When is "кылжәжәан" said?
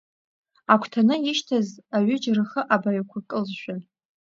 3.29-3.81